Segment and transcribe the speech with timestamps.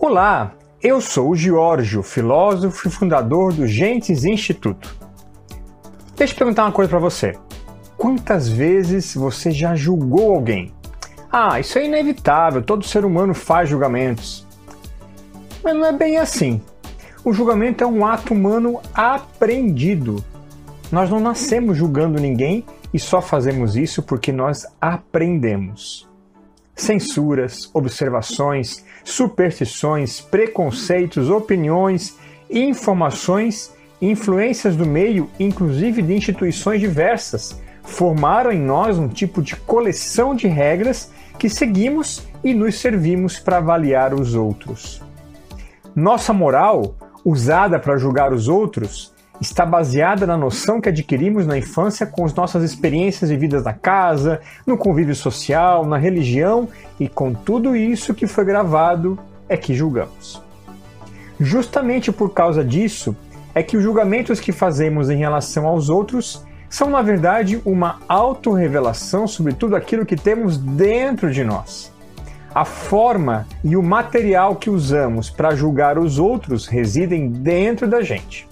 [0.00, 4.96] Olá, eu sou o Giorgio, filósofo e fundador do Gentes Instituto.
[6.14, 7.36] Deixa eu perguntar uma coisa para você.
[7.96, 10.72] Quantas vezes você já julgou alguém?
[11.32, 14.46] Ah, isso é inevitável, todo ser humano faz julgamentos.
[15.64, 16.62] Mas não é bem assim.
[17.24, 20.24] O julgamento é um ato humano aprendido.
[20.92, 26.07] Nós não nascemos julgando ninguém e só fazemos isso porque nós aprendemos
[26.78, 32.16] censuras, observações, superstições, preconceitos, opiniões,
[32.48, 40.34] informações, influências do meio, inclusive de instituições diversas, formaram em nós um tipo de coleção
[40.34, 45.02] de regras que seguimos e nos servimos para avaliar os outros.
[45.94, 52.06] Nossa moral, usada para julgar os outros, está baseada na noção que adquirimos na infância
[52.06, 56.68] com as nossas experiências vividas na casa, no convívio social, na religião
[56.98, 59.18] e com tudo isso que foi gravado
[59.48, 60.42] é que julgamos.
[61.38, 63.16] Justamente por causa disso
[63.54, 69.26] é que os julgamentos que fazemos em relação aos outros são, na verdade, uma autorrevelação
[69.26, 71.92] sobre tudo aquilo que temos dentro de nós.
[72.54, 78.48] A forma e o material que usamos para julgar os outros residem dentro da gente.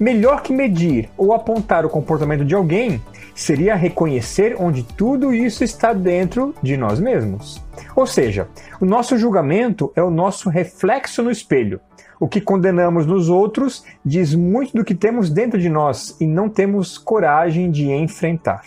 [0.00, 3.02] Melhor que medir ou apontar o comportamento de alguém
[3.34, 7.62] seria reconhecer onde tudo isso está dentro de nós mesmos.
[7.94, 8.48] Ou seja,
[8.80, 11.82] o nosso julgamento é o nosso reflexo no espelho.
[12.18, 16.48] O que condenamos nos outros diz muito do que temos dentro de nós e não
[16.48, 18.62] temos coragem de enfrentar.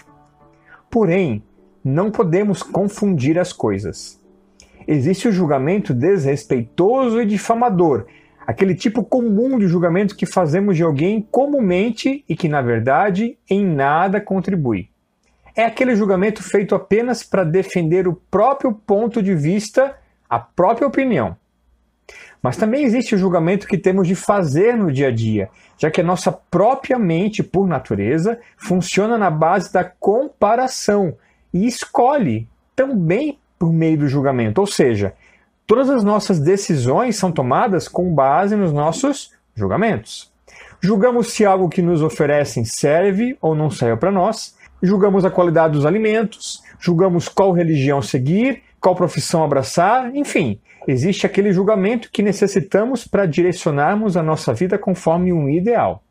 [0.87, 1.41] Porém,
[1.83, 4.21] não podemos confundir as coisas.
[4.87, 8.05] Existe o julgamento desrespeitoso e difamador,
[8.45, 13.65] aquele tipo comum de julgamento que fazemos de alguém comumente e que, na verdade, em
[13.65, 14.89] nada contribui.
[15.55, 19.95] É aquele julgamento feito apenas para defender o próprio ponto de vista,
[20.29, 21.37] a própria opinião.
[22.41, 26.01] Mas também existe o julgamento que temos de fazer no dia a dia, já que
[26.01, 31.15] a nossa própria mente, por natureza, funciona na base da comparação
[31.53, 34.59] e escolhe também por meio do julgamento.
[34.59, 35.13] Ou seja,
[35.65, 40.31] Todas as nossas decisões são tomadas com base nos nossos julgamentos.
[40.81, 45.73] Julgamos se algo que nos oferecem serve ou não serve para nós, julgamos a qualidade
[45.73, 53.07] dos alimentos, julgamos qual religião seguir, qual profissão abraçar, enfim, existe aquele julgamento que necessitamos
[53.07, 56.03] para direcionarmos a nossa vida conforme um ideal.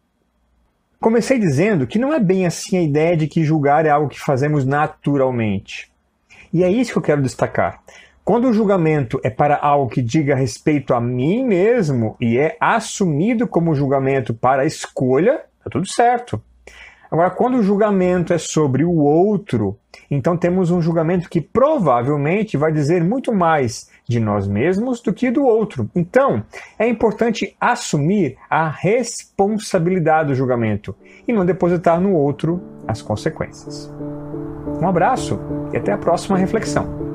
[0.98, 4.20] Comecei dizendo que não é bem assim a ideia de que julgar é algo que
[4.20, 5.92] fazemos naturalmente.
[6.50, 7.82] E é isso que eu quero destacar.
[8.24, 13.48] Quando o julgamento é para algo que diga respeito a mim mesmo e é assumido
[13.48, 16.40] como julgamento para a escolha, está tudo certo.
[17.10, 19.76] Agora, quando o julgamento é sobre o outro,
[20.08, 25.28] então temos um julgamento que provavelmente vai dizer muito mais de nós mesmos do que
[25.28, 25.90] do outro.
[25.94, 26.44] Então,
[26.78, 30.94] é importante assumir a responsabilidade do julgamento
[31.26, 33.92] e não depositar no outro as consequências.
[34.80, 35.40] Um abraço
[35.72, 37.11] e até a próxima reflexão.